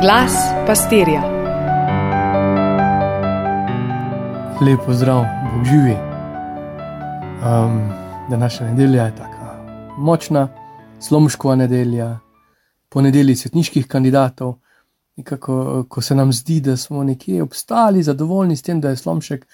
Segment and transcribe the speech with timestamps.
[0.00, 0.32] Glas
[0.66, 1.22] pastirja.
[4.60, 5.24] Lepo zdrav,
[5.54, 5.96] Bog živi.
[7.42, 7.90] Um,
[8.30, 9.38] današnja nedelja je tako
[9.96, 10.48] močna,
[11.00, 12.18] slomškova nedelja,
[12.88, 14.54] ponedelji svetniških kandidatov.
[15.16, 19.46] Nekako, ko se nam zdi, da smo nekje obstali, zadovoljni s tem, da je slomšek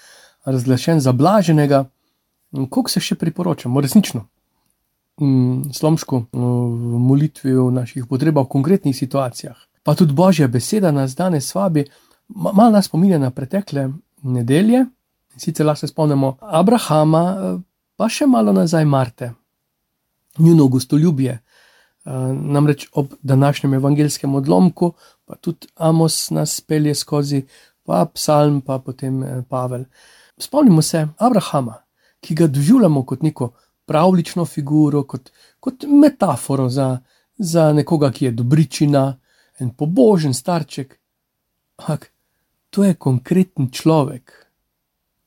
[0.45, 1.85] razglašen za blaženega,
[2.51, 4.27] koliko se še priporočamo, resnično.
[5.21, 9.57] Mm, slomško v molitvi v naših potrebah, v konkretnih situacijah.
[9.85, 11.85] Pa tudi Božja beseda nas danes vabi,
[12.27, 13.89] malo nas spominja na pretekle
[14.23, 14.85] nedelje.
[15.37, 17.23] Sicer lahko se spomnimo Abrahama,
[17.95, 19.33] pa še malo nazaj Marte,
[20.39, 21.37] njuno gostoljubje.
[22.05, 24.91] Namreč ob današnjem evangelskem odlomku,
[25.25, 27.43] pa tudi Amos nas pelje skozi,
[27.85, 29.85] pa Psalm, pa potem Pavel.
[30.37, 31.75] Spomnimo se Abrahama,
[32.21, 33.51] ki ga doživljamo kot neko
[33.85, 35.29] pravlično figuro, kot,
[35.59, 36.97] kot metaforo za,
[37.37, 39.05] za nekoga, ki je dobričina,
[39.59, 40.99] en pobožen starček.
[41.77, 42.11] Ampak
[42.69, 44.31] to je konkreten človek,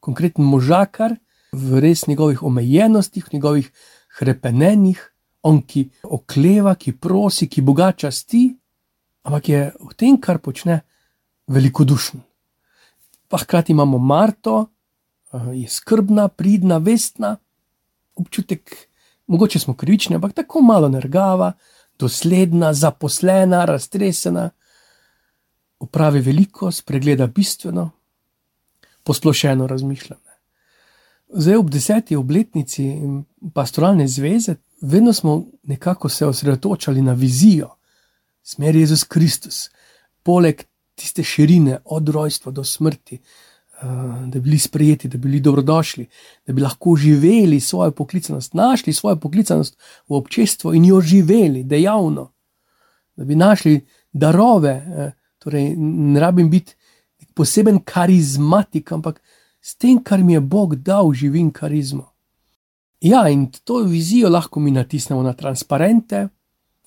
[0.00, 1.16] konkreten možakar
[1.52, 3.72] v res njegovih omejenostih, v njegovih
[4.18, 5.00] krepenenjih,
[5.42, 8.50] on ki okleva, ki prosi, ki boga časti,
[9.24, 10.82] ampak je v tem, kar počne,
[11.48, 12.20] velikodušen.
[13.28, 14.66] Pa hkrati imamo Marto,
[15.52, 17.36] je skrbna, pridna, vestna
[18.18, 18.88] občutek,
[19.26, 21.52] mogoče smo krivični, ampak tako malo nergava,
[21.98, 24.50] dosledna, zaposlena, raztresena,
[25.78, 27.90] upravi veliko, spregleda bistveno,
[29.04, 30.22] posplošeno razmišljanje.
[31.28, 32.92] Zdaj, ob deseti obletnici
[33.54, 37.68] pastoralne zveze, vedno smo nekako se osredotočali na vizijo,
[38.42, 39.70] smer Jezus Kristus,
[40.22, 40.62] poleg
[40.94, 43.18] tiste širine, od rojstva do smrti,
[43.82, 46.06] da bi bili sprejeti, da bi bili dobrodošli,
[46.46, 52.32] da bi lahko živeli svojo poklicanost, našli svojo poklicanost v občestvu in jo živeli dejavno,
[53.16, 54.70] da bi našli darove.
[54.70, 56.74] Eh, torej, ne rabim biti
[57.34, 59.22] poseben karizmatik, ampak
[59.60, 62.12] s tem, kar mi je Bog dal, živim karizmo.
[63.00, 66.28] Ja, in to vizijo lahko mi natisnemo na transparente,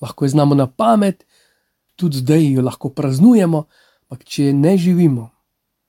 [0.02, 1.24] lahko jo znamo na pamet,
[1.96, 3.64] tudi zdaj jo lahko praznujemo,
[4.02, 5.30] ampak če ne živimo,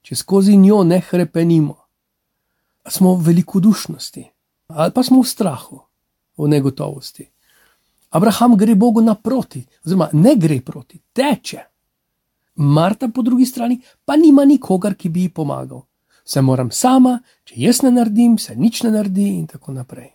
[0.03, 1.77] če skozi njo ne krepenimo,
[2.89, 4.29] smo v velikodušnosti
[4.73, 5.81] ali pa smo v strahu,
[6.39, 7.27] v negotovosti.
[8.11, 11.61] Abraham gre Bogu naproti, oziroma ne gre proti, teče.
[12.55, 15.83] Marta po drugi strani pa nima nikogar, ki bi ji pomagal.
[16.25, 20.13] Vse moram sama, če jaz ne naredim, se nič ne naredi, in tako naprej.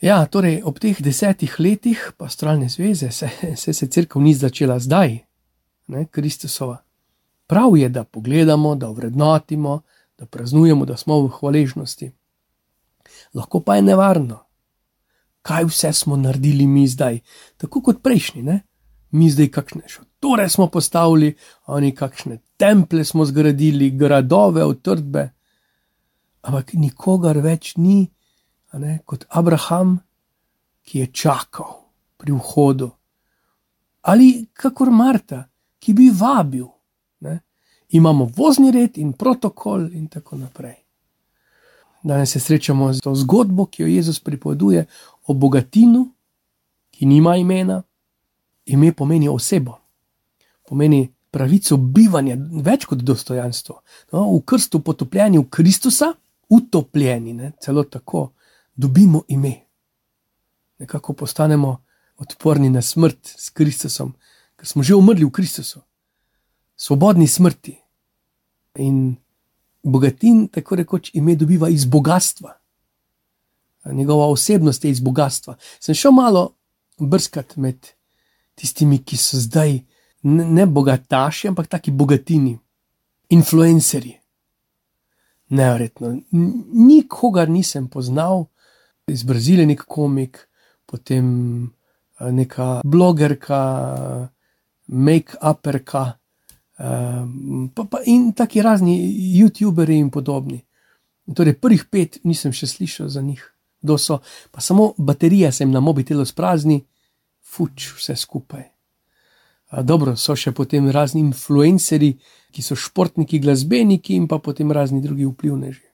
[0.00, 3.28] Ja, torej, ob teh desetih letih pastoralne zveze se,
[3.62, 5.18] se, se crkva ni začela zdaj,
[5.88, 6.80] ne, Kristusova.
[7.50, 9.80] Prav je, da pogledamo, da vrednotimo,
[10.18, 12.12] da praznujemo, da smo v hvaležnosti.
[13.34, 14.38] Lahko pa je nevarno,
[15.42, 17.18] kaj vse smo naredili mi zdaj,
[17.56, 18.60] tako kot prejšnji, ne?
[19.10, 21.34] mi zdaj kakšne šotore smo postavili,
[21.66, 25.30] oni kakšne temple smo zgradili, gradove, utrdbe.
[26.42, 28.04] Ampak nikogar več ni,
[28.72, 29.98] ne, kot Abraham,
[30.86, 31.80] ki je čakal
[32.16, 32.92] pri vhodu,
[34.06, 35.48] ali kakor Marta,
[35.82, 36.68] ki bi vabil
[37.90, 40.74] imamo vozni red in protokol, in tako naprej.
[42.02, 44.86] Danes se srečamo z to zgodbo, ki jo Jezus pripoveduje
[45.26, 46.08] o bogatinu,
[46.90, 47.82] ki nima imena.
[48.64, 49.78] Ime pomeni osebo,
[50.68, 53.80] pomeni pravico bivanja, več kot dostojanstvo.
[54.12, 56.12] No, v krstu potopljeni v Kristusa,
[56.48, 58.30] utopljeni, ne, celo tako,
[58.74, 59.54] dobimo ime.
[60.78, 61.76] Nekako postanemo
[62.16, 64.14] odporni na smrt s Kristusom,
[64.56, 65.80] ker smo že umrli v Kristusu
[66.80, 67.76] svobodni smrti.
[68.78, 69.16] In
[69.82, 72.54] bogatin, tako rekoč, ime dobiva iz bogatstva.
[73.92, 75.56] Njegova osebnost je iz bogatstva.
[75.80, 76.54] Sem šel malo
[76.98, 77.86] brskati med
[78.54, 79.80] tistimi, ki so zdaj
[80.22, 82.58] ne bogataši, ampak taki bogatini,
[83.28, 84.16] influencerji.
[85.48, 86.14] Neverjetno.
[86.72, 88.44] Nikogar nisem poznal,
[89.06, 90.38] iz Brazilije nek komik,
[90.86, 91.26] potem
[92.20, 93.60] neka blogerka,
[94.86, 96.19] make-uperka.
[96.80, 98.96] Ehm, pa, pa in taki razni
[99.36, 100.62] YouTuberi in podobni.
[101.34, 103.42] Torej, prvih pet nisem še slišal za njih,
[103.84, 104.18] kdo so,
[104.50, 106.80] pa samo baterija se jim na mobitelu sprazni,
[107.44, 108.64] fuč vse skupaj.
[109.86, 112.16] Dobro, so še potem razni influencerji,
[112.50, 115.84] ki so športniki, glasbeniki in pa potem razni drugi vplivneži.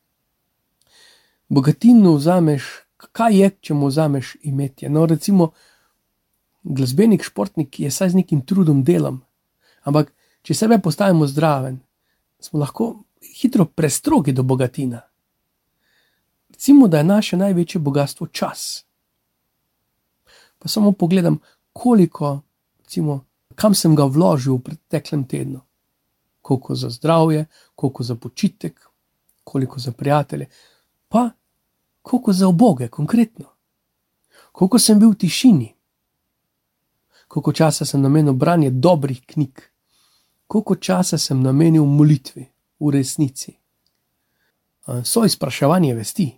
[1.52, 2.70] Bogatino vzameš,
[3.12, 4.88] kaj je, če mu vzameš imetje.
[4.88, 5.50] No, recimo,
[6.64, 9.20] glasbenik, športnik je saj z nekim trudom delom,
[9.84, 10.14] ampak
[10.46, 11.81] Če sebe postavimo zdraven,
[12.38, 12.93] smo lahko
[13.40, 15.00] hitro prestrogi do bogatina.
[16.54, 18.84] Recimo, da je naše največje bogatstvo čas.
[20.58, 21.40] Pa samo pogledam,
[21.72, 22.40] koliko
[22.78, 25.60] recimo, kam sem ga vložil v preteklem tednu.
[26.43, 28.81] Koliko za zdravje, koliko za počitek,
[29.44, 30.46] koliko za prijatelje,
[31.08, 31.31] pa
[32.02, 33.50] koliko za oboge, konkretno.
[34.52, 35.72] Koliko sem bil v tišini,
[37.28, 39.60] koliko časa sem namenil branju dobrih knjig,
[40.46, 42.46] koliko časa sem namenil molitvi
[42.81, 43.56] v resnici.
[45.04, 46.31] So izpraševanje vesti,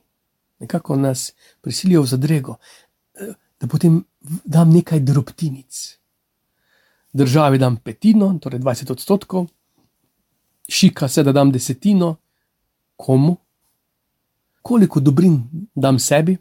[0.59, 2.57] nekako nas prisilijo v zadrego,
[3.61, 4.05] da potem
[4.45, 5.99] dam nekaj drobtinic.
[7.13, 9.47] Državi dam petino, torej 20 odstotkov,
[10.69, 12.17] šika se, da dam desetino,
[12.97, 13.37] komu,
[14.63, 15.43] koliko dobrin
[15.75, 16.37] dam sebi,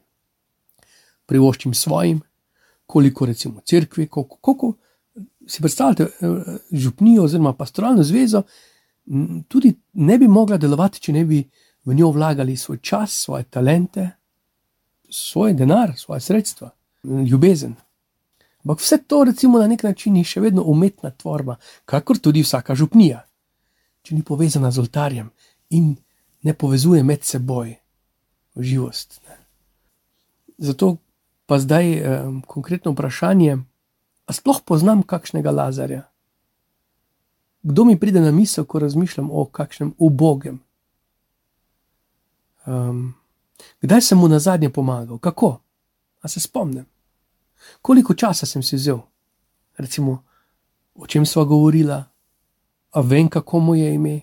[1.26, 2.22] privoščim svojim,
[2.86, 4.74] koliko recimo crkvi, koliko, koliko
[5.48, 8.44] si predstavljate, eh, župnijo oziroma pastoralno zvezo,
[9.48, 11.50] tudi ne bi mogla delovati, če ne bi
[11.86, 14.10] v njo vlagali svoj čas, svoje talente,
[15.10, 16.72] svoj denar, svoje sredstva,
[17.04, 17.76] ljubezen.
[18.64, 21.56] Ampak vse to, recimo, na nek način je še vedno umetna tvorba,
[21.86, 23.22] kakor tudi vsaka župnija,
[24.04, 25.30] če ni povezana z oltarjem
[25.70, 25.96] in
[26.44, 27.76] ne povezuje med seboj
[28.56, 29.22] živost.
[29.28, 29.38] Ne.
[30.58, 30.98] Zato
[31.46, 33.58] pa zdaj eh, konkretno vprašanje,
[34.28, 36.04] ali sploh poznam kakšnega lazarja?
[37.64, 40.60] Kdo mi pride na misel, ko razmišljam o kakšnem ubogem?
[42.68, 43.16] Um,
[43.82, 45.58] kdaj sem mu na zadnje pomagal, kako?
[46.22, 46.86] A se spomnim?
[47.82, 49.00] Koliko časa sem si vzel,
[49.78, 50.24] recimo,
[50.96, 52.04] o čem sva govorila,
[52.92, 54.22] a vem, kako mu je ime,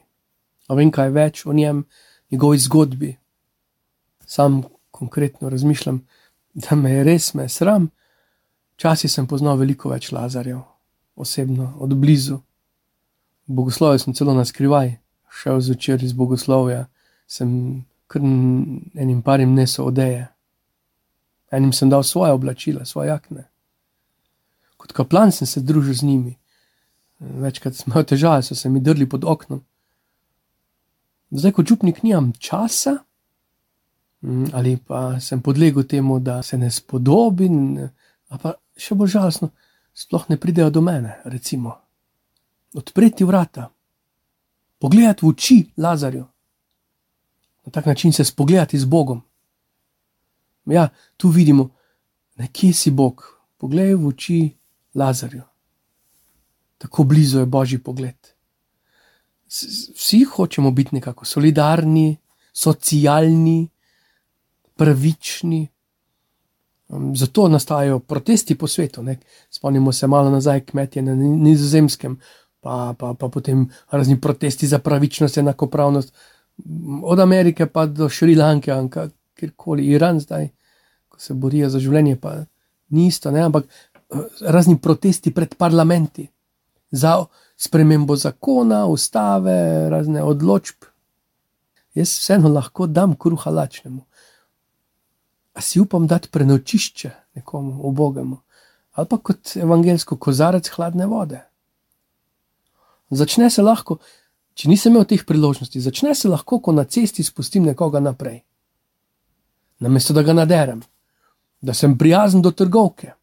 [0.69, 1.85] a vem, kaj več o njem,
[2.31, 3.17] njegovi zgodbi.
[4.27, 6.07] Sam konkretno razmišljam,
[6.55, 7.91] da me je res me sram.
[8.75, 10.61] Včasih sem poznal veliko več lazarjev,
[11.15, 12.41] osebno, od blizu.
[13.47, 14.97] Bogoslovje sem celo na skrivaj,
[15.31, 16.87] šel zvečer iz bogoslovja,
[17.27, 20.27] sem kar enim parim nesel odeje.
[21.55, 23.45] Enim sem dal svoje oblačila, svoje jakne.
[24.77, 26.35] Kot kaplan sem se družil z njimi.
[27.19, 29.63] Večkrat smo imeli težave, so se mi drli pod oknom.
[31.31, 32.99] Zdaj, kot župnik, nimam časa,
[34.53, 37.89] ali pa sem podlegel temu, da se ne spodobim,
[38.43, 39.51] pa še bolj žalostno,
[39.95, 41.77] sploh ne pridejo do mene, recimo.
[42.75, 43.69] Odpreti vrata,
[44.79, 46.25] pogledati v oči Lazarju,
[47.65, 49.23] na tak način se spogledati z Bogom.
[50.67, 51.71] Ja, tu vidimo,
[52.37, 53.23] nekje si Bog,
[53.57, 54.41] poglej v oči
[54.95, 55.43] Lazarju.
[56.79, 58.17] Tako blizu je božji pogled.
[59.97, 62.17] Vsi hočemo biti nekako solidarni,
[62.53, 63.69] socialni,
[64.77, 65.69] pravični.
[66.89, 69.03] Um, zato nastajajo protesti po svetu.
[69.03, 69.19] Ne?
[69.51, 72.19] Spomnimo se malo nazaj, kmetje na Nizozemskem,
[72.61, 76.15] pa, pa, pa potem razni protesti za pravičnost, enakopravnost
[77.03, 78.73] od Amerike pa do Šrilanke,
[79.35, 80.49] kjerkoli Iran zdaj,
[81.09, 82.45] ko se borijo za življenje, pa
[82.89, 83.43] ni isto, ne?
[83.43, 86.29] ampak eh, razni protesti pred parlamenti
[86.91, 87.25] za
[87.57, 90.87] spremembo zakona, ustave, razne odločb.
[91.95, 94.03] Jaz vseeno lahko dam kruha lačnemu.
[95.55, 98.41] A si upam dati prenočišče nekomu, obogemu,
[98.93, 101.41] ali pa kot evangelsko kozarec hladne vode.
[103.11, 103.99] Začne se lahko,
[104.55, 108.45] Če nisem imel teh priložnosti, začne se lahko, ko na cesti spustim nekoga naprej.
[109.83, 110.83] Namesto da ga naderem,
[111.61, 113.15] da sem prijazen do trgovke,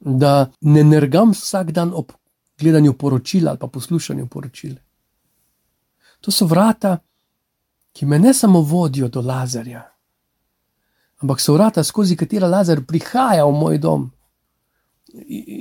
[0.00, 2.10] da ne nergam vsak dan ob
[2.58, 4.74] gledanju poročila ali pa poslušanju poročil.
[6.20, 6.96] To so vrata,
[7.92, 9.84] ki me ne samo vodijo do Lazarja,
[11.22, 14.10] ampak so vrata, skozi katera Lazar prihaja v moj dom.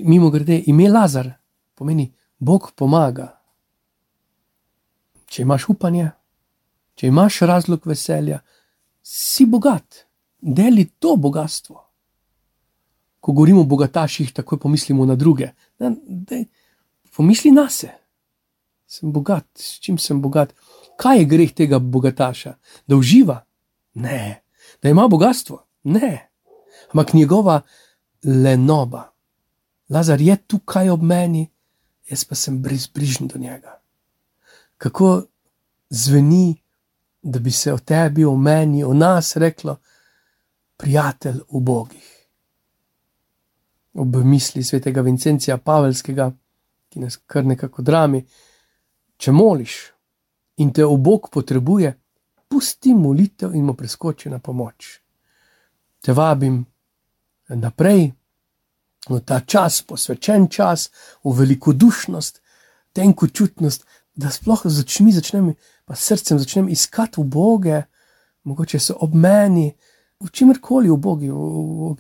[0.03, 1.31] Mimo grede, ime Lazar
[1.75, 3.35] pomeni Bog pomaga
[5.35, 6.09] če imaš upanje,
[6.95, 8.39] če imaš razlog veselja,
[9.03, 10.05] si bogat,
[10.39, 11.81] deli to bogatstvo.
[13.19, 15.50] Ko govorimo o bogataših, takoj pomislimo na druge.
[15.81, 16.39] Da, da,
[17.15, 17.97] pomisli na sebe.
[18.85, 20.53] Sem bogat, s čim sem bogat.
[21.01, 22.53] Kaj je greh tega bogataša?
[22.88, 23.39] Da uživa?
[23.97, 24.44] Ne.
[24.81, 25.63] Da ima bogatstvo?
[25.84, 26.29] Ne.
[26.91, 27.62] Ampak njegova
[28.24, 29.12] lenoba.
[29.89, 31.50] Lazar je tukaj ob meni,
[32.10, 33.86] jaz pa sem brezbrižen do njega
[34.77, 35.24] kako
[35.89, 36.62] zveni,
[37.22, 39.77] da bi se o tebi, o meni, o nas reklo,
[40.77, 42.27] prijatelj v Bogih.
[43.93, 46.31] Ob misli svetega Vincencija Pavelskega,
[46.89, 48.25] ki nas kar nekako drami,
[49.17, 49.77] če moliš
[50.57, 51.93] in te v Bog potrebuje,
[52.55, 55.01] pusti molitev in mu preskoči na pomoč.
[56.00, 56.62] Te vabim
[57.50, 58.13] naprej.
[59.09, 60.88] V ta čas, posvečen čas,
[61.24, 62.39] v velikodušnost,
[62.95, 63.83] tenkočutnost,
[64.15, 65.51] da sploh z očmi začnem,
[65.85, 67.81] pa srcem začnem iskati v Boge,
[68.47, 69.67] mogoče so ob meni,
[70.24, 71.97] v čemerkoli v Bogu,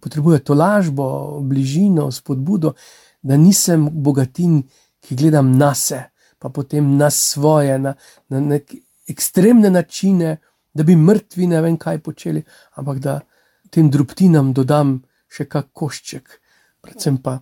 [0.00, 1.06] potrebuje to lažbo,
[1.44, 2.72] bližino, spodbudo,
[3.22, 4.64] da nisem bogatin,
[5.04, 6.08] ki gledam na sebe,
[6.40, 7.94] pa potem na svoje, na,
[8.32, 10.36] na neke ekstremne načine,
[10.74, 12.42] da bi mrtvi ne vem kaj počeli,
[12.74, 13.20] ampak da
[13.70, 14.98] tem drobtinam dodam
[15.28, 16.40] še kak košček,
[16.84, 17.38] predvsem pa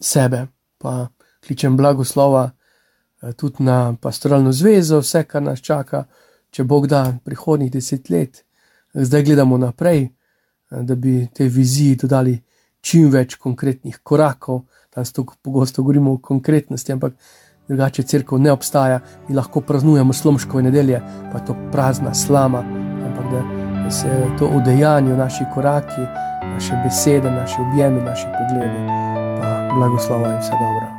[0.00, 0.46] sebe,
[0.78, 1.08] pa
[1.46, 6.04] kličem blagoslova eh, tudi na pastoralno zvezo, vse, kar nas čaka,
[6.50, 8.44] če Bog da prihodnjih deset let.
[8.94, 12.38] Zdaj gledamo naprej, eh, da bi tej viziji dodali
[12.80, 14.64] čim več konkretnih korakov.
[14.94, 17.14] Danes tako pogosto govorimo o konkretnosti, ampak
[17.68, 21.00] drugače crkva ne obstaja, mi lahko praznujemo slomškove nedelje,
[21.32, 22.58] pa je to prazna slama,
[23.06, 26.02] ampak da se to udejanju naši koraki,
[26.54, 28.86] naše besede, naše objemi, naši pogledi,
[29.40, 30.91] pa blagoslovo in vse dobro.